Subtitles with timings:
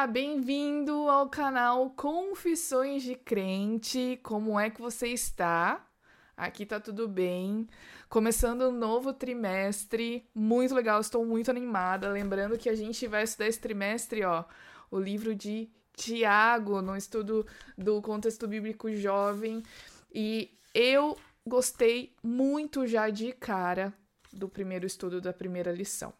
[0.00, 4.18] Olá, bem-vindo ao canal Confissões de Crente.
[4.22, 5.86] Como é que você está?
[6.34, 7.68] Aqui tá tudo bem.
[8.08, 12.08] Começando um novo trimestre, muito legal, estou muito animada.
[12.08, 14.46] Lembrando que a gente vai estudar esse trimestre, ó,
[14.90, 17.46] o livro de Tiago, no estudo
[17.76, 19.62] do contexto bíblico jovem.
[20.10, 21.14] E eu
[21.46, 23.92] gostei muito já de cara
[24.32, 26.14] do primeiro estudo da primeira lição.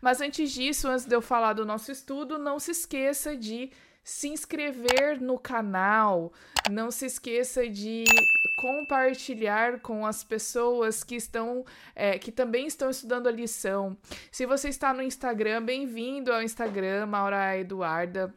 [0.00, 3.70] Mas antes disso, antes de eu falar do nosso estudo, não se esqueça de
[4.08, 6.32] se inscrever no canal,
[6.70, 8.04] não se esqueça de
[8.56, 11.62] compartilhar com as pessoas que estão
[11.94, 13.96] é, que também estão estudando a lição.
[14.32, 18.34] Se você está no Instagram, bem-vindo ao Instagram, Maura Eduarda.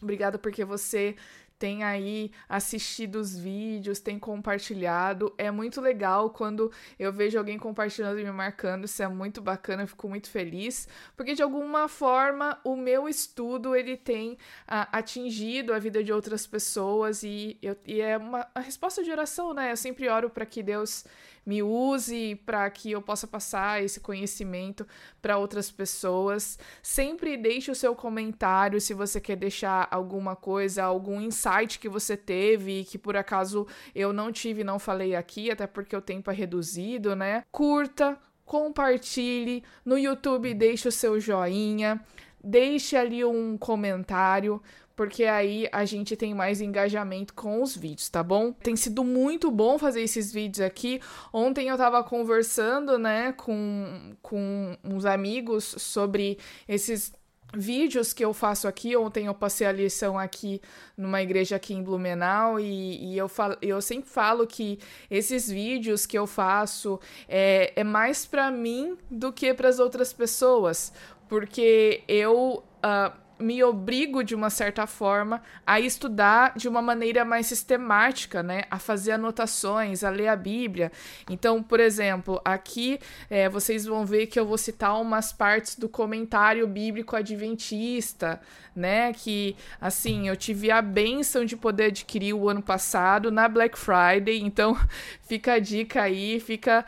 [0.00, 1.16] Obrigada porque você
[1.58, 5.34] tem aí assistido os vídeos, tem compartilhado.
[5.36, 9.82] É muito legal quando eu vejo alguém compartilhando e me marcando, isso é muito bacana,
[9.82, 15.72] eu fico muito feliz, porque de alguma forma o meu estudo ele tem ah, atingido
[15.72, 19.72] a vida de outras pessoas e, eu, e é uma resposta de oração, né?
[19.72, 21.04] Eu sempre oro para que Deus
[21.48, 24.86] me use para que eu possa passar esse conhecimento
[25.22, 26.58] para outras pessoas.
[26.82, 32.18] Sempre deixe o seu comentário se você quer deixar alguma coisa, algum insight que você
[32.18, 36.34] teve que por acaso eu não tive, não falei aqui, até porque o tempo é
[36.34, 37.42] reduzido, né?
[37.50, 41.98] Curta, compartilhe, no YouTube deixe o seu joinha,
[42.44, 44.62] deixe ali um comentário,
[44.98, 48.50] porque aí a gente tem mais engajamento com os vídeos, tá bom?
[48.50, 51.00] Tem sido muito bom fazer esses vídeos aqui.
[51.32, 57.12] Ontem eu tava conversando, né, com, com uns amigos sobre esses
[57.54, 58.96] vídeos que eu faço aqui.
[58.96, 60.60] Ontem eu passei a lição aqui
[60.96, 66.06] numa igreja aqui em Blumenau e, e eu, falo, eu sempre falo que esses vídeos
[66.06, 70.92] que eu faço é, é mais para mim do que para as outras pessoas,
[71.28, 72.64] porque eu.
[72.78, 78.64] Uh, me obrigo de uma certa forma a estudar de uma maneira mais sistemática, né?
[78.70, 80.90] A fazer anotações, a ler a Bíblia.
[81.28, 82.98] Então, por exemplo, aqui
[83.30, 88.40] é, vocês vão ver que eu vou citar umas partes do comentário bíblico adventista,
[88.74, 89.12] né?
[89.12, 94.40] Que assim eu tive a benção de poder adquirir o ano passado na Black Friday.
[94.40, 94.76] Então,
[95.28, 96.84] fica a dica aí, fica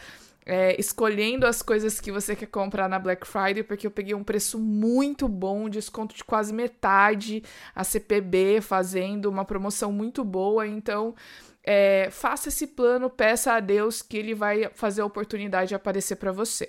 [0.51, 4.25] é, escolhendo as coisas que você quer comprar na Black Friday, porque eu peguei um
[4.25, 11.15] preço muito bom, desconto de quase metade, a CPB fazendo uma promoção muito boa, então
[11.63, 16.33] é, faça esse plano, peça a Deus que ele vai fazer a oportunidade aparecer para
[16.33, 16.69] você.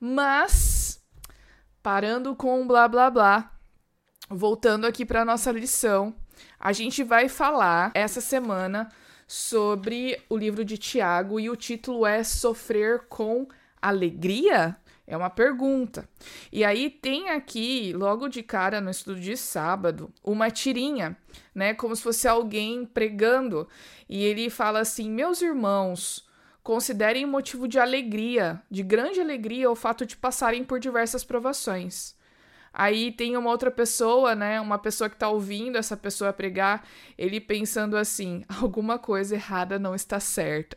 [0.00, 1.00] Mas,
[1.80, 3.52] parando com o blá blá blá,
[4.28, 6.12] voltando aqui para nossa lição,
[6.58, 8.90] a gente vai falar essa semana
[9.26, 13.46] sobre o livro de Tiago e o título é Sofrer com
[13.80, 14.76] Alegria?
[15.06, 16.08] É uma pergunta.
[16.50, 21.16] E aí tem aqui, logo de cara no estudo de sábado, uma tirinha,
[21.54, 21.74] né?
[21.74, 23.68] Como se fosse alguém pregando.
[24.08, 26.26] E ele fala assim: Meus irmãos,
[26.60, 32.15] considerem motivo de alegria, de grande alegria, o fato de passarem por diversas provações.
[32.78, 34.60] Aí tem uma outra pessoa, né?
[34.60, 39.94] Uma pessoa que tá ouvindo essa pessoa pregar, ele pensando assim: alguma coisa errada não
[39.94, 40.76] está certa.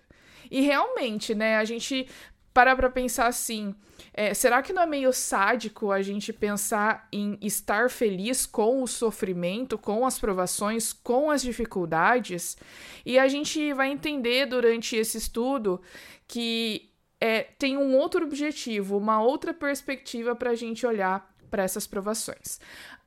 [0.50, 1.58] E realmente, né?
[1.58, 2.08] A gente
[2.54, 3.76] para pra pensar assim:
[4.14, 8.88] é, será que não é meio sádico a gente pensar em estar feliz com o
[8.88, 12.56] sofrimento, com as provações, com as dificuldades?
[13.06, 15.81] E a gente vai entender durante esse estudo
[16.26, 16.90] que
[17.20, 22.60] é, tem um outro objetivo, uma outra perspectiva para a gente olhar para essas provações.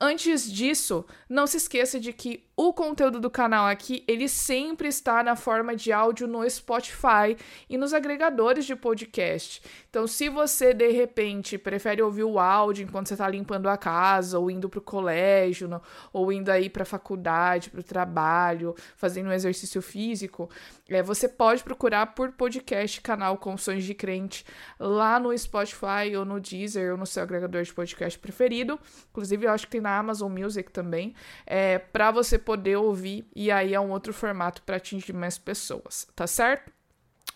[0.04, 5.22] Antes disso, não se esqueça de que o conteúdo do canal aqui, ele sempre está
[5.22, 7.36] na forma de áudio no Spotify
[7.70, 9.62] e nos agregadores de podcast.
[9.88, 14.41] Então, se você de repente prefere ouvir o áudio enquanto você está limpando a casa,
[14.41, 15.80] ou indo para o colégio,
[16.12, 20.50] ou indo aí para a faculdade, para o trabalho, fazendo um exercício físico,
[20.88, 24.44] é, você pode procurar por podcast canal Confissões de Crente
[24.80, 28.78] lá no Spotify ou no Deezer ou no seu agregador de podcast preferido.
[29.10, 31.14] Inclusive, eu acho que tem na Amazon Music também,
[31.47, 36.06] é, para você poder ouvir, e aí é um outro formato para atingir mais pessoas,
[36.15, 36.72] tá certo?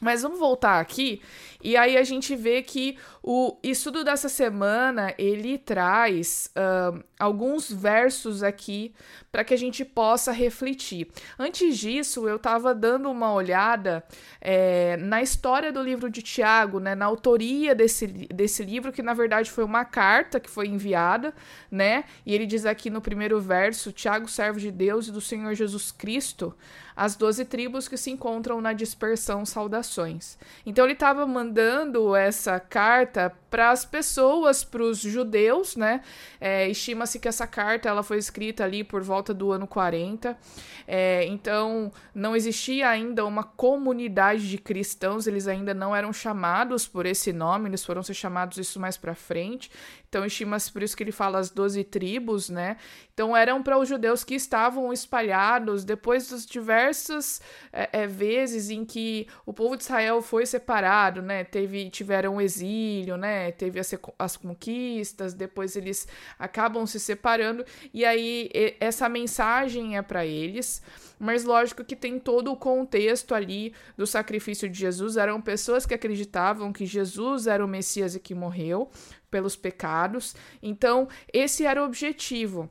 [0.01, 1.23] Mas vamos voltar aqui,
[1.63, 8.43] e aí a gente vê que o estudo dessa semana ele traz uh, alguns versos
[8.43, 8.95] aqui
[9.33, 11.09] para que a gente possa refletir.
[11.39, 14.05] Antes disso, eu estava dando uma olhada
[14.41, 19.15] é, na história do livro de Tiago, né, na autoria desse, desse livro, que na
[19.15, 21.35] verdade foi uma carta que foi enviada,
[21.71, 22.05] né?
[22.25, 25.91] E ele diz aqui no primeiro verso: Tiago, servo de Deus e do Senhor Jesus
[25.91, 26.55] Cristo,
[26.97, 30.39] as doze tribos que se encontram na dispersão, saudações.
[30.65, 36.03] Então ele estava mandando essa carta para as pessoas, para os judeus, né?
[36.39, 40.37] É, Estima-se que essa carta ela foi escrita ali por volta do ano 40.
[40.87, 47.07] É, então, não existia ainda uma comunidade de cristãos, eles ainda não eram chamados por
[47.07, 49.71] esse nome, eles foram ser chamados isso mais para frente.
[50.09, 52.77] Então, estima-se por isso que ele fala as doze tribos, né?
[53.13, 57.41] Então, eram para os judeus que estavam espalhados depois das diversas
[57.73, 61.43] é, é, vezes em que o povo de Israel foi separado, né?
[61.43, 63.46] Teve, tiveram exílio, né?
[63.53, 66.07] Teve as, as conquistas, depois eles
[66.39, 68.51] acabam se separando, e aí
[68.81, 70.83] essa mensagem é para eles
[71.19, 75.17] mas lógico que tem todo o contexto ali do sacrifício de Jesus.
[75.17, 78.91] Eram pessoas que acreditavam que Jesus era o Messias e que morreu
[79.31, 80.35] pelos pecados.
[80.63, 82.71] Então, esse era o objetivo.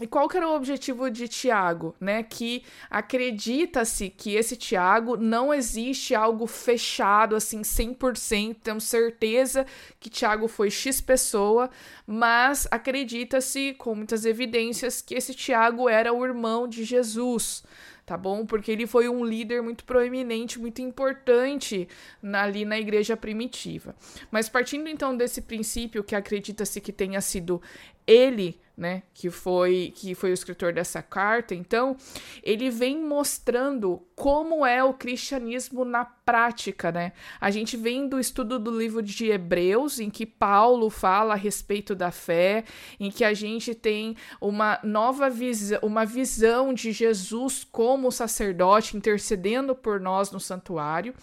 [0.00, 2.22] E qual que era o objetivo de Tiago, né?
[2.22, 9.66] Que acredita-se que esse Tiago não existe algo fechado assim 100%, temos certeza
[9.98, 11.68] que Tiago foi X pessoa,
[12.06, 17.64] mas acredita-se com muitas evidências que esse Tiago era o irmão de Jesus
[18.06, 18.46] tá bom?
[18.46, 21.86] Porque ele foi um líder muito proeminente, muito importante
[22.22, 23.94] na, ali na igreja primitiva.
[24.30, 27.60] Mas partindo então desse princípio que acredita-se que tenha sido
[28.06, 31.96] ele né, que foi que foi o escritor dessa carta, então,
[32.42, 37.12] ele vem mostrando como é o cristianismo na prática, né?
[37.40, 41.94] A gente vem do estudo do livro de Hebreus, em que Paulo fala a respeito
[41.94, 42.64] da fé,
[42.98, 49.72] em que a gente tem uma nova visão, uma visão de Jesus como sacerdote intercedendo
[49.72, 51.14] por nós no santuário.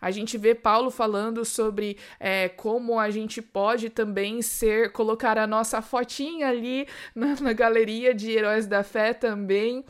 [0.00, 5.46] A gente vê Paulo falando sobre é, como a gente pode também ser colocar a
[5.46, 6.86] nossa fotinha ali
[7.16, 9.84] na, na galeria de heróis da fé também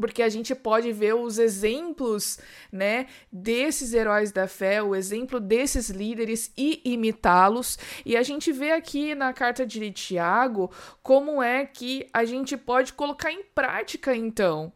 [0.00, 2.38] porque a gente pode ver os exemplos,
[2.70, 7.78] né, desses heróis da fé, o exemplo desses líderes e imitá-los.
[8.04, 10.70] E a gente vê aqui na carta de Tiago
[11.02, 14.72] como é que a gente pode colocar em prática então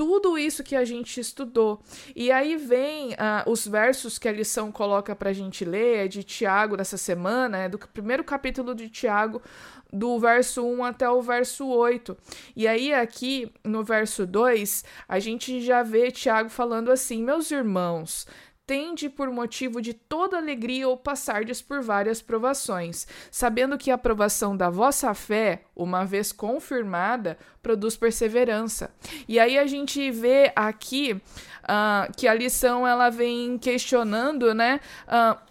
[0.00, 1.82] tudo isso que a gente estudou.
[2.16, 6.08] E aí vem uh, os versos que a lição coloca para a gente ler, é
[6.08, 9.42] de Tiago dessa semana, é do primeiro capítulo de Tiago,
[9.92, 12.16] do verso 1 até o verso 8.
[12.54, 18.26] E aí, aqui no verso 2, a gente já vê Tiago falando assim: Meus irmãos,
[18.70, 24.56] tende por motivo de toda alegria ou passardes por várias provações, sabendo que a aprovação
[24.56, 28.94] da vossa fé, uma vez confirmada, produz perseverança.
[29.26, 31.20] E aí a gente vê aqui
[31.64, 34.78] uh, que a lição ela vem questionando, né?
[35.08, 35.49] Uh,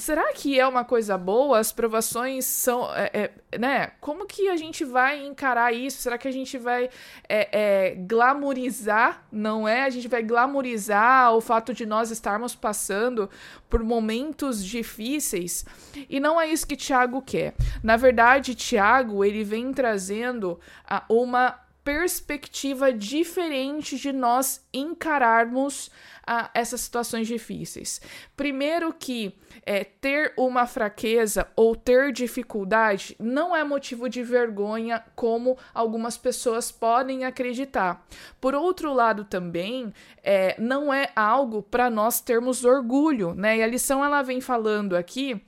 [0.00, 1.58] será que é uma coisa boa?
[1.58, 3.92] As provações são, é, é, né?
[4.00, 6.02] Como que a gente vai encarar isso?
[6.02, 6.90] Será que a gente vai
[7.28, 9.24] é, é, glamorizar?
[9.30, 9.84] Não é?
[9.84, 13.28] A gente vai glamorizar o fato de nós estarmos passando
[13.68, 15.64] por momentos difíceis?
[16.08, 17.54] E não é isso que Tiago quer.
[17.82, 20.58] Na verdade, Tiago ele vem trazendo
[21.08, 21.58] uma
[21.90, 25.90] perspectiva diferente de nós encararmos
[26.24, 28.00] a essas situações difíceis.
[28.36, 35.58] Primeiro que é, ter uma fraqueza ou ter dificuldade não é motivo de vergonha, como
[35.74, 38.06] algumas pessoas podem acreditar.
[38.40, 39.92] Por outro lado, também
[40.22, 43.56] é, não é algo para nós termos orgulho, né?
[43.56, 45.44] E a lição ela vem falando aqui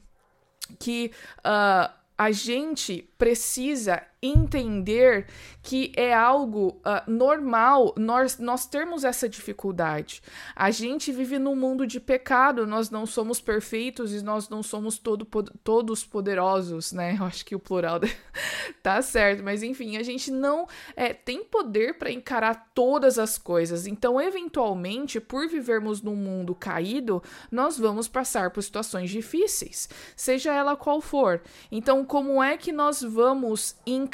[0.80, 5.26] que uh, a gente precisa entender
[5.60, 10.22] que é algo uh, normal nós, nós termos essa dificuldade.
[10.54, 14.96] A gente vive num mundo de pecado, nós não somos perfeitos e nós não somos
[14.96, 15.26] todo,
[15.64, 17.16] todos poderosos, né?
[17.18, 18.00] Eu acho que o plural
[18.80, 23.86] tá certo, mas enfim, a gente não é, tem poder para encarar todas as coisas.
[23.88, 30.76] Então, eventualmente, por vivermos num mundo caído, nós vamos passar por situações difíceis, seja ela
[30.76, 31.40] qual for.
[31.72, 34.11] Então, como é que nós vamos encarar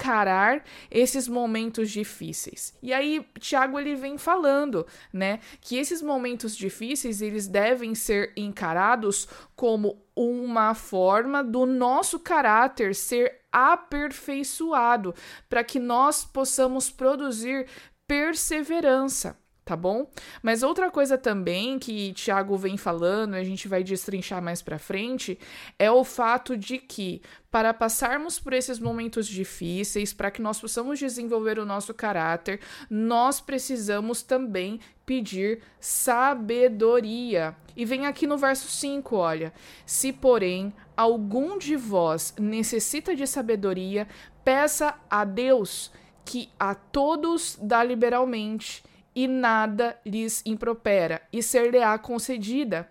[0.91, 2.77] esses momentos difíceis.
[2.83, 9.29] E aí Tiago ele vem falando, né, que esses momentos difíceis eles devem ser encarados
[9.57, 15.15] como uma forma do nosso caráter ser aperfeiçoado,
[15.49, 17.67] para que nós possamos produzir
[18.07, 19.37] perseverança
[19.69, 20.11] tá bom?
[20.43, 24.79] Mas outra coisa também que Tiago vem falando, e a gente vai destrinchar mais para
[24.79, 25.39] frente,
[25.79, 27.21] é o fato de que
[27.51, 33.43] para passarmos por esses momentos difíceis, para que nós possamos desenvolver o nosso caráter, nós
[33.43, 37.55] precisamos também pedir sabedoria.
[37.77, 39.53] E vem aqui no verso 5, olha:
[39.85, 44.09] Se, porém, algum de vós necessita de sabedoria,
[44.43, 45.93] peça a Deus,
[46.25, 48.83] que a todos dá liberalmente
[49.19, 52.89] e nada lhes impropera, e ser-lhe-á concedida.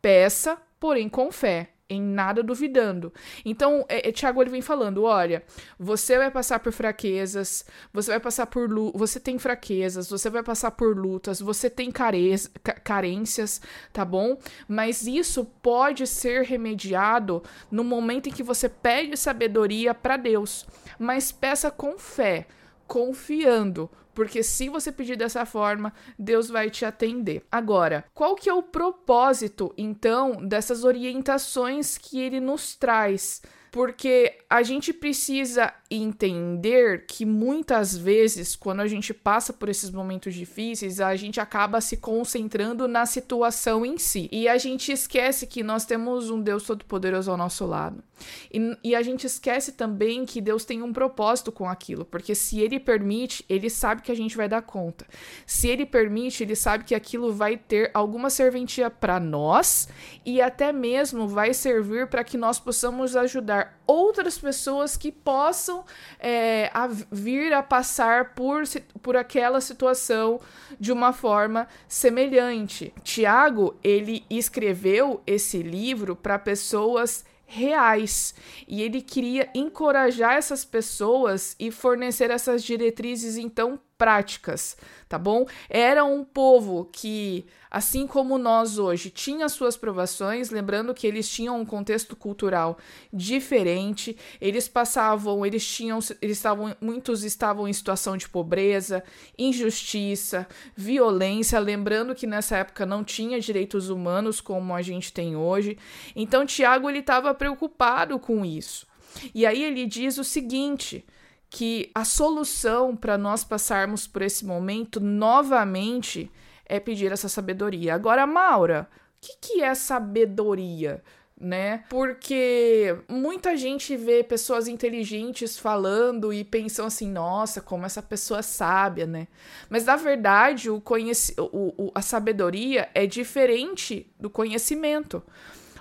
[0.00, 3.12] Peça, porém com fé, em nada duvidando.
[3.44, 5.44] Então, é, é, Tiago ele vem falando: olha,
[5.78, 10.72] você vai passar por fraquezas, você vai passar por você tem fraquezas, você vai passar
[10.72, 13.60] por lutas, você tem carências,
[13.92, 14.36] tá bom?
[14.66, 17.40] Mas isso pode ser remediado
[17.70, 20.66] no momento em que você pede sabedoria para Deus,
[20.98, 22.48] mas peça com fé,
[22.92, 27.42] confiando porque se você pedir dessa forma, Deus vai te atender.
[27.50, 33.40] Agora, qual que é o propósito então dessas orientações que ele nos traz?
[33.72, 40.34] Porque a gente precisa entender que muitas vezes, quando a gente passa por esses momentos
[40.34, 44.28] difíceis, a gente acaba se concentrando na situação em si.
[44.30, 48.04] E a gente esquece que nós temos um Deus Todo-Poderoso ao nosso lado.
[48.52, 52.60] E, e, a gente esquece também que Deus tem um propósito com aquilo, porque se
[52.60, 55.06] Ele permite, Ele sabe que a gente vai dar conta.
[55.46, 59.88] Se Ele permite, Ele sabe que aquilo vai ter alguma serventia para nós
[60.24, 65.84] e até mesmo vai servir para que nós possamos ajudar outras pessoas que possam
[66.18, 68.62] é, a vir a passar por,
[69.02, 70.40] por aquela situação
[70.78, 72.92] de uma forma semelhante.
[73.02, 78.34] Tiago, ele escreveu esse livro para pessoas reais
[78.66, 84.76] e ele queria encorajar essas pessoas e fornecer essas diretrizes então práticas,
[85.08, 85.46] tá bom?
[85.70, 91.60] Era um povo que, assim como nós hoje, tinha suas provações, lembrando que eles tinham
[91.60, 92.78] um contexto cultural
[93.12, 99.04] diferente, eles passavam, eles tinham, eles estavam, muitos estavam em situação de pobreza,
[99.38, 105.78] injustiça, violência, lembrando que nessa época não tinha direitos humanos como a gente tem hoje.
[106.16, 108.84] Então Tiago ele estava preocupado com isso.
[109.32, 111.04] E aí ele diz o seguinte:
[111.52, 116.30] que a solução para nós passarmos por esse momento novamente
[116.64, 117.94] é pedir essa sabedoria.
[117.94, 121.02] Agora, Maura, o que, que é sabedoria?
[121.38, 121.84] Né?
[121.90, 128.42] Porque muita gente vê pessoas inteligentes falando e pensam assim, nossa, como essa pessoa é
[128.42, 129.26] sábia, né?
[129.68, 135.22] Mas na verdade, o o, o, a sabedoria é diferente do conhecimento.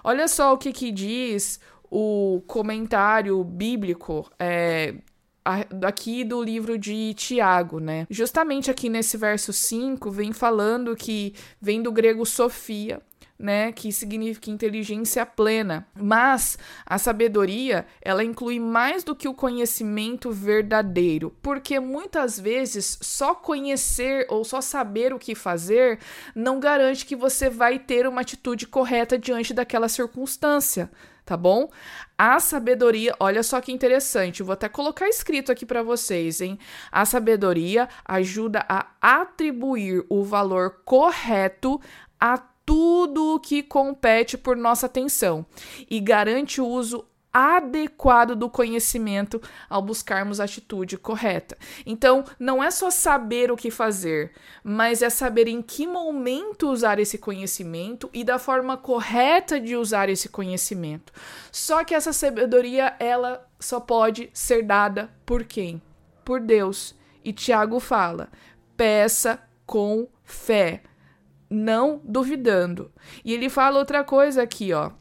[0.04, 4.96] Olha só o que, que diz o comentário bíblico é,
[5.44, 8.06] aqui do livro de Tiago, né?
[8.10, 13.02] Justamente aqui nesse verso 5 vem falando que vem do grego sofia,
[13.42, 15.88] né, que significa inteligência plena.
[15.96, 23.34] Mas a sabedoria, ela inclui mais do que o conhecimento verdadeiro, porque muitas vezes só
[23.34, 26.00] conhecer ou só saber o que fazer
[26.36, 30.90] não garante que você vai ter uma atitude correta diante daquela circunstância
[31.32, 31.70] tá bom?
[32.18, 36.60] A sabedoria, olha só que interessante, vou até colocar escrito aqui para vocês, hein?
[36.92, 41.80] A sabedoria ajuda a atribuir o valor correto
[42.20, 45.46] a tudo o que compete por nossa atenção
[45.90, 51.58] e garante o uso adequado do conhecimento ao buscarmos a atitude correta.
[51.86, 54.34] Então, não é só saber o que fazer,
[54.64, 60.10] mas é saber em que momento usar esse conhecimento e da forma correta de usar
[60.10, 61.14] esse conhecimento.
[61.52, 65.82] Só que essa sabedoria, ela só pode ser dada por quem?
[66.26, 66.96] Por Deus.
[67.24, 68.30] E Tiago fala:
[68.76, 70.82] peça com fé,
[71.50, 72.92] não duvidando.
[73.24, 74.92] E ele fala outra coisa aqui, ó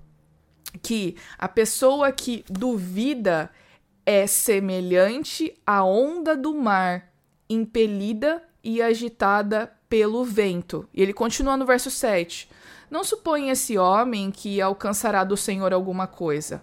[0.82, 3.50] que a pessoa que duvida
[4.04, 7.12] é semelhante à onda do mar,
[7.48, 10.88] impelida e agitada pelo vento.
[10.94, 12.48] E ele continua no verso 7.
[12.90, 16.62] Não suponha esse homem que alcançará do Senhor alguma coisa.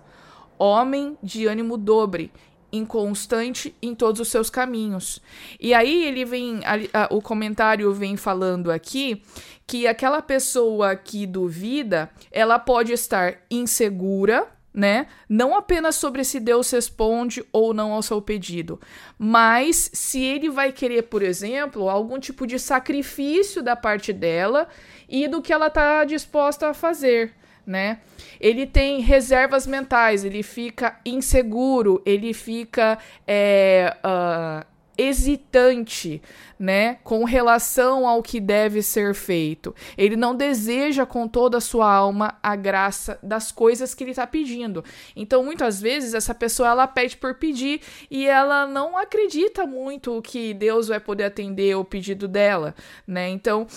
[0.57, 2.31] Homem de ânimo dobre,
[2.71, 5.21] inconstante em todos os seus caminhos.
[5.59, 9.21] E aí ele vem, a, a, o comentário vem falando aqui
[9.65, 15.07] que aquela pessoa que duvida, ela pode estar insegura, né?
[15.27, 18.79] Não apenas sobre se Deus responde ou não ao seu pedido,
[19.17, 24.67] mas se ele vai querer, por exemplo, algum tipo de sacrifício da parte dela
[25.09, 27.33] e do que ela está disposta a fazer
[27.67, 27.99] né?
[28.39, 32.97] Ele tem reservas mentais, ele fica inseguro, ele fica
[33.27, 34.65] é, uh,
[34.97, 36.21] hesitante,
[36.57, 39.75] né, com relação ao que deve ser feito.
[39.95, 44.25] Ele não deseja com toda a sua alma a graça das coisas que ele está
[44.25, 44.83] pedindo.
[45.15, 50.53] Então, muitas vezes essa pessoa ela pede por pedir e ela não acredita muito que
[50.53, 52.73] Deus vai poder atender o pedido dela,
[53.05, 53.29] né?
[53.29, 53.67] Então,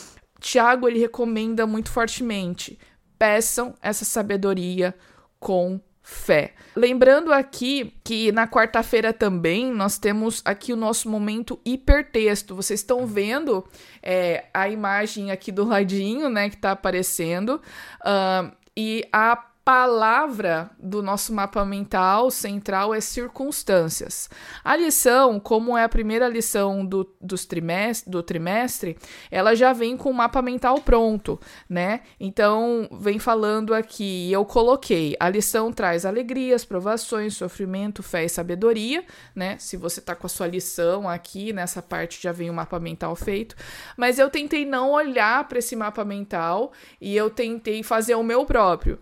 [0.40, 2.78] Tiago ele recomenda muito fortemente
[3.20, 4.94] peçam essa sabedoria
[5.38, 6.54] com fé.
[6.74, 12.54] Lembrando aqui que na quarta-feira também nós temos aqui o nosso momento hipertexto.
[12.56, 13.62] Vocês estão vendo
[14.02, 17.60] é, a imagem aqui do ladinho, né, que está aparecendo.
[18.00, 24.28] Uh, e a palavra do nosso mapa mental central é circunstâncias.
[24.64, 28.96] A lição, como é a primeira lição do, dos trimestre, do trimestre,
[29.30, 31.38] ela já vem com o mapa mental pronto,
[31.68, 32.00] né?
[32.18, 39.04] Então, vem falando aqui, eu coloquei, a lição traz alegrias, provações, sofrimento, fé e sabedoria,
[39.34, 39.56] né?
[39.58, 43.14] Se você tá com a sua lição aqui, nessa parte já vem o mapa mental
[43.14, 43.54] feito,
[43.96, 48.44] mas eu tentei não olhar para esse mapa mental e eu tentei fazer o meu
[48.44, 48.98] próprio.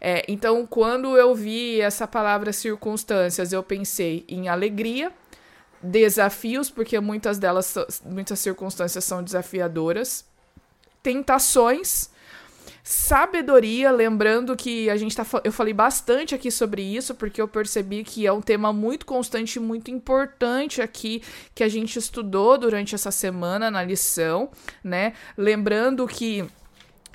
[0.00, 5.12] É, então, quando eu vi essa palavra circunstâncias, eu pensei em alegria,
[5.82, 10.24] desafios, porque muitas delas, muitas circunstâncias são desafiadoras,
[11.02, 12.10] tentações,
[12.82, 18.02] sabedoria, lembrando que a gente tá, eu falei bastante aqui sobre isso, porque eu percebi
[18.02, 21.22] que é um tema muito constante, muito importante aqui
[21.54, 24.50] que a gente estudou durante essa semana na lição,
[24.82, 25.12] né?
[25.36, 26.44] Lembrando que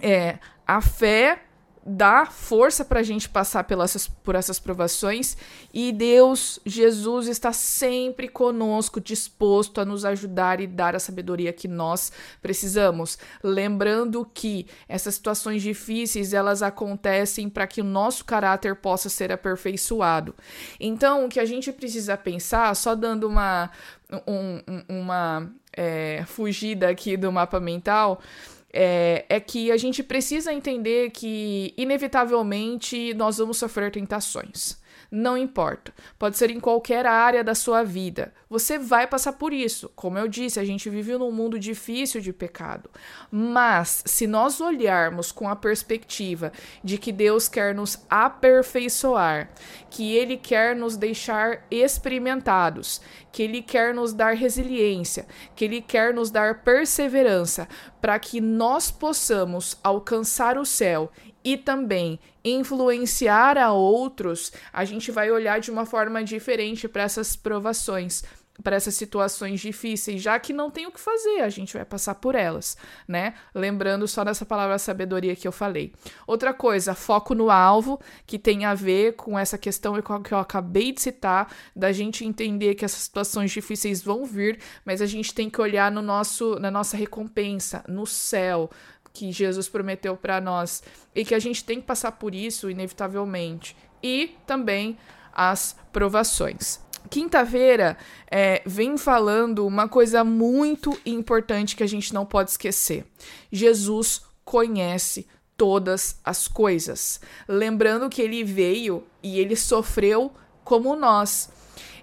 [0.02, 1.47] é, a fé
[1.90, 5.38] dá força para a gente passar pelas, por essas provações
[5.74, 11.68] e Deus, Jesus, está sempre conosco, disposto a nos ajudar e dar a sabedoria que
[11.68, 13.18] nós precisamos.
[13.42, 20.36] Lembrando que essas situações difíceis elas acontecem para que o nosso caráter possa ser aperfeiçoado.
[20.80, 23.72] Então, o que a gente precisa pensar, só dando uma,
[24.28, 28.20] um, uma é, fugida aqui do mapa mental
[28.72, 34.78] é, é que a gente precisa entender que, inevitavelmente, nós vamos sofrer tentações.
[35.10, 35.94] Não importa.
[36.20, 38.34] Pode ser em qualquer área da sua vida.
[38.50, 39.92] Você vai passar por isso.
[39.96, 42.90] Como eu disse, a gente vive num mundo difícil de pecado.
[43.30, 46.52] Mas, se nós olharmos com a perspectiva
[46.84, 49.50] de que Deus quer nos aperfeiçoar,
[49.90, 53.02] que Ele quer nos deixar experimentados,
[53.32, 57.68] que Ele quer nos dar resiliência, que Ele quer nos dar perseverança,
[58.00, 61.12] para que nós possamos alcançar o céu
[61.44, 67.38] e também influenciar a outros, a gente vai olhar de uma forma diferente para essas
[67.38, 68.24] provações,
[68.64, 72.16] para essas situações difíceis, já que não tem o que fazer, a gente vai passar
[72.16, 73.36] por elas, né?
[73.54, 75.94] Lembrando só dessa palavra sabedoria que eu falei.
[76.26, 80.92] Outra coisa, foco no alvo, que tem a ver com essa questão que eu acabei
[80.92, 85.50] de citar, da gente entender que essas situações difíceis vão vir, mas a gente tem
[85.50, 88.70] que olhar no nosso, na nossa recompensa, no céu,
[89.14, 90.84] que Jesus prometeu para nós
[91.16, 94.98] e que a gente tem que passar por isso inevitavelmente e também
[95.34, 96.87] as provações.
[97.10, 97.98] Quinta-feira
[98.30, 103.06] é, vem falando uma coisa muito importante que a gente não pode esquecer.
[103.52, 107.20] Jesus conhece todas as coisas.
[107.48, 110.32] Lembrando que ele veio e ele sofreu
[110.64, 111.50] como nós.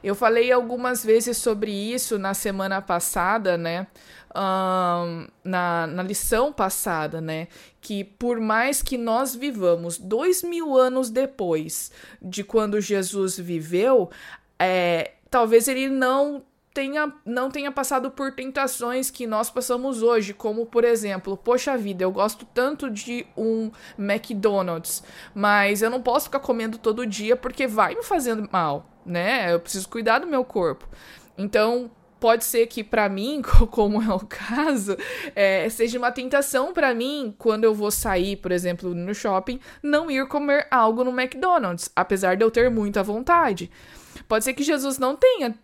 [0.03, 3.87] Eu falei algumas vezes sobre isso na semana passada, né?
[4.35, 7.47] um, na, na lição passada, né?
[7.81, 14.11] Que por mais que nós vivamos dois mil anos depois de quando Jesus viveu,
[14.59, 20.67] é, talvez ele não tenha, não tenha passado por tentações que nós passamos hoje, como
[20.67, 26.41] por exemplo, poxa vida, eu gosto tanto de um McDonald's, mas eu não posso ficar
[26.41, 29.53] comendo todo dia porque vai me fazendo mal, né?
[29.53, 30.89] Eu preciso cuidar do meu corpo.
[31.39, 31.91] Então,
[32.25, 34.97] pode ser que para mim, como é o caso,
[35.37, 40.11] é, seja uma tentação para mim quando eu vou sair, por exemplo, no shopping, não
[40.11, 43.71] ir comer algo no McDonald's, apesar de eu ter muita vontade.
[44.27, 45.55] Pode ser que Jesus não tenha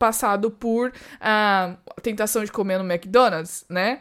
[0.00, 4.00] passado por a tentação de comer no McDonald's, né?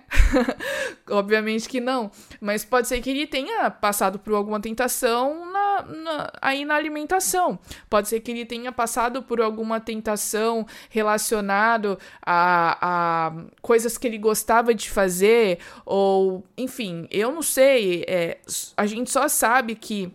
[1.11, 2.09] Obviamente que não.
[2.41, 5.51] Mas pode ser que ele tenha passado por alguma tentação
[5.83, 7.59] na, aí na alimentação.
[7.89, 14.17] Pode ser que ele tenha passado por alguma tentação relacionado a, a coisas que ele
[14.17, 18.03] gostava de fazer, ou enfim, eu não sei.
[18.07, 18.37] É,
[18.75, 20.13] a gente só sabe que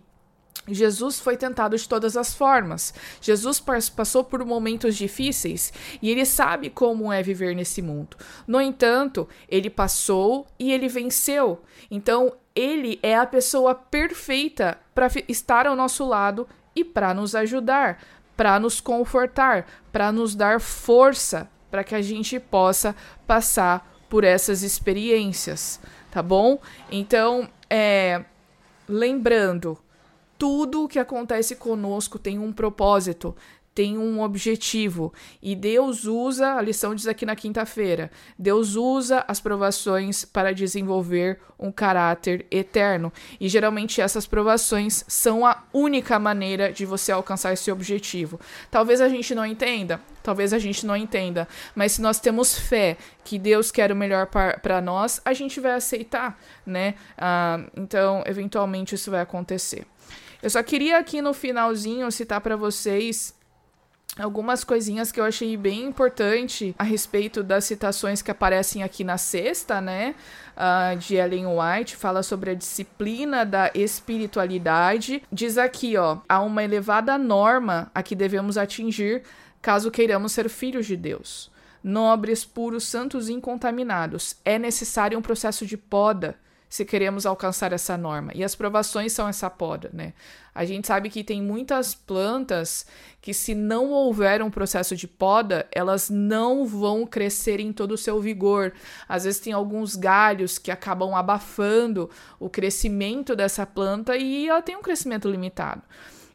[0.66, 2.94] Jesus foi tentado de todas as formas.
[3.20, 3.62] Jesus
[3.94, 8.16] passou por momentos difíceis e ele sabe como é viver nesse mundo.
[8.46, 11.62] No entanto, ele passou e ele venceu.
[11.90, 18.02] Então, ele é a pessoa perfeita para estar ao nosso lado e para nos ajudar,
[18.36, 22.94] para nos confortar, para nos dar força para que a gente possa
[23.26, 26.60] passar por essas experiências, tá bom?
[26.88, 28.24] Então, é,
[28.88, 29.76] lembrando,
[30.38, 33.34] tudo o que acontece conosco tem um propósito,
[33.74, 35.12] tem um objetivo.
[35.42, 41.40] E Deus usa, a lição diz aqui na quinta-feira, Deus usa as provações para desenvolver
[41.58, 43.12] um caráter eterno.
[43.40, 48.38] E geralmente essas provações são a única maneira de você alcançar esse objetivo.
[48.70, 52.96] Talvez a gente não entenda, talvez a gente não entenda, mas se nós temos fé
[53.24, 56.94] que Deus quer o melhor para nós, a gente vai aceitar, né?
[57.16, 59.86] Ah, então, eventualmente isso vai acontecer.
[60.42, 63.34] Eu só queria aqui no finalzinho citar para vocês
[64.18, 69.18] algumas coisinhas que eu achei bem importante a respeito das citações que aparecem aqui na
[69.18, 70.14] sexta, né?
[70.56, 75.22] Uh, de Ellen White, fala sobre a disciplina da espiritualidade.
[75.32, 79.22] Diz aqui, ó, há uma elevada norma a que devemos atingir
[79.60, 81.50] caso queiramos ser filhos de Deus.
[81.82, 84.36] Nobres, puros, santos e incontaminados.
[84.44, 86.36] É necessário um processo de poda
[86.74, 88.32] se queremos alcançar essa norma.
[88.34, 90.12] E as provações são essa poda, né?
[90.52, 92.84] A gente sabe que tem muitas plantas
[93.22, 97.96] que, se não houver um processo de poda, elas não vão crescer em todo o
[97.96, 98.72] seu vigor.
[99.08, 102.10] Às vezes tem alguns galhos que acabam abafando
[102.40, 105.82] o crescimento dessa planta e ela tem um crescimento limitado.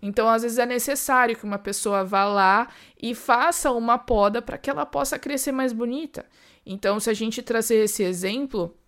[0.02, 4.58] Então, às vezes é necessário que uma pessoa vá lá e faça uma poda para
[4.58, 6.26] que ela possa crescer mais bonita.
[6.66, 8.79] Então, se a gente trazer esse exemplo,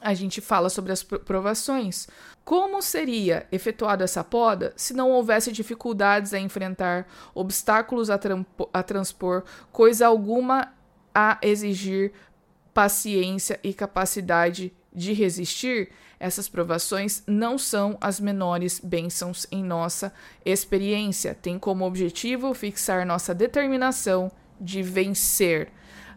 [0.00, 2.08] a gente fala sobre as provações.
[2.44, 8.18] Como seria efetuada essa poda se não houvesse dificuldades a enfrentar, obstáculos a,
[8.72, 10.72] a transpor, coisa alguma
[11.14, 12.12] a exigir
[12.74, 15.90] paciência e capacidade de resistir?
[16.18, 20.12] Essas provações não são as menores bênçãos em nossa
[20.44, 21.34] experiência.
[21.34, 25.72] Tem como objetivo fixar nossa determinação de vencer.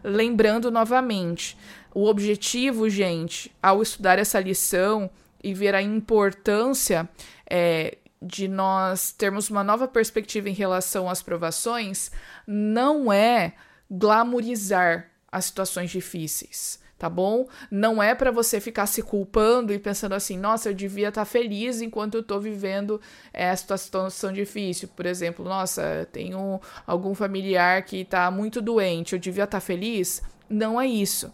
[0.08, 1.58] Lembrando novamente,
[1.92, 5.10] o objetivo, gente, ao estudar essa lição
[5.42, 7.08] e ver a importância
[7.50, 12.12] é, de nós termos uma nova perspectiva em relação às provações,
[12.46, 13.54] não é
[13.90, 17.46] glamorizar as situações difíceis, tá bom?
[17.70, 21.24] Não é para você ficar se culpando e pensando assim, nossa, eu devia estar tá
[21.24, 23.00] feliz enquanto eu estou vivendo
[23.32, 24.88] esta situação difícil.
[24.88, 30.22] Por exemplo, nossa, tenho algum familiar que está muito doente, eu devia estar tá feliz.
[30.48, 31.32] Não é isso.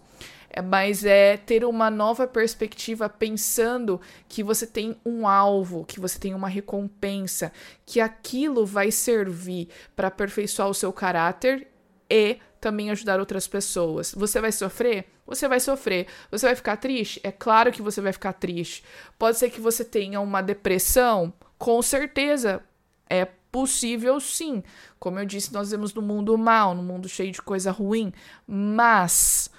[0.55, 3.99] É, mas é ter uma nova perspectiva pensando
[4.29, 7.51] que você tem um alvo, que você tem uma recompensa,
[7.87, 11.69] que aquilo vai servir para aperfeiçoar o seu caráter
[12.11, 14.13] e também ajudar outras pessoas.
[14.15, 15.07] Você vai sofrer?
[15.27, 16.07] Você vai sofrer.
[16.31, 17.21] Você vai ficar triste?
[17.23, 18.85] É claro que você vai ficar triste.
[19.19, 21.33] Pode ser que você tenha uma depressão?
[21.59, 22.63] Com certeza.
[23.09, 24.63] É possível sim.
[24.99, 28.13] Como eu disse, nós vemos no mundo mal, no mundo cheio de coisa ruim.
[28.47, 29.51] Mas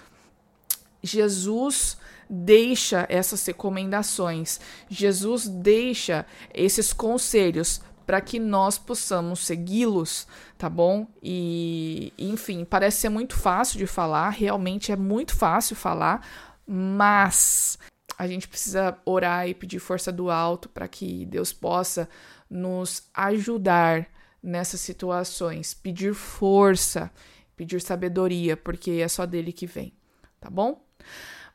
[1.04, 1.98] Jesus
[2.30, 7.82] deixa essas recomendações, Jesus deixa esses conselhos
[8.14, 11.08] para que nós possamos segui-los, tá bom?
[11.20, 16.24] E, enfim, parece ser muito fácil de falar, realmente é muito fácil falar,
[16.64, 17.80] mas
[18.16, 22.08] a gente precisa orar e pedir força do alto para que Deus possa
[22.48, 24.08] nos ajudar
[24.44, 27.10] nessas situações, pedir força,
[27.58, 29.92] pedir sabedoria, porque é só dele que vem,
[30.40, 30.86] tá bom?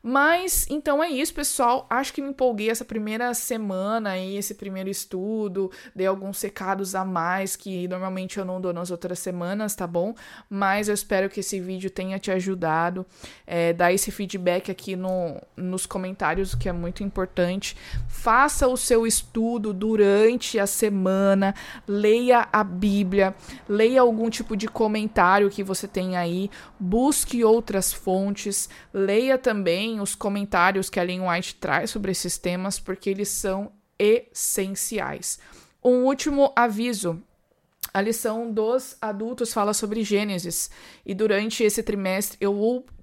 [0.01, 1.85] Mas então é isso, pessoal.
[1.89, 5.69] Acho que me empolguei essa primeira semana aí, esse primeiro estudo.
[5.93, 10.15] Dei alguns recados a mais que normalmente eu não dou nas outras semanas, tá bom?
[10.49, 13.05] Mas eu espero que esse vídeo tenha te ajudado.
[13.45, 17.75] É, dá esse feedback aqui no, nos comentários, que é muito importante.
[18.07, 21.53] Faça o seu estudo durante a semana.
[21.85, 23.35] Leia a Bíblia.
[23.67, 26.49] Leia algum tipo de comentário que você tem aí.
[26.79, 28.69] Busque outras fontes.
[28.93, 33.29] Leia também também os comentários que a Ellen White traz sobre esses temas, porque eles
[33.29, 35.39] são essenciais.
[35.83, 37.21] Um último aviso.
[37.91, 40.69] A lição dos adultos fala sobre Gênesis,
[41.03, 42.53] e durante esse trimestre eu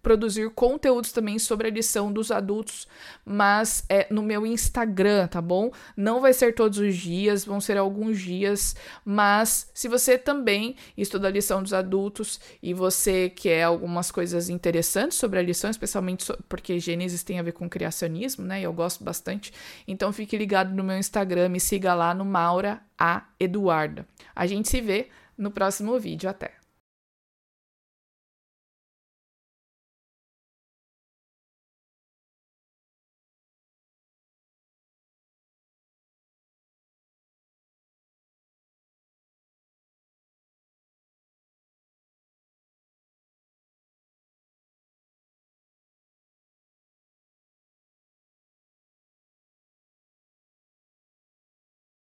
[0.06, 2.86] produzir conteúdos também sobre a lição dos adultos,
[3.24, 5.72] mas é no meu Instagram, tá bom?
[5.96, 11.26] Não vai ser todos os dias, vão ser alguns dias, mas se você também estuda
[11.26, 16.78] a lição dos adultos e você quer algumas coisas interessantes sobre a lição, especialmente porque
[16.78, 18.60] Gênesis tem a ver com criacionismo, né?
[18.60, 19.52] E eu gosto bastante.
[19.88, 24.06] Então fique ligado no meu Instagram, me siga lá no Maura A Eduarda.
[24.36, 26.30] A gente se vê no próximo vídeo.
[26.30, 26.65] Até!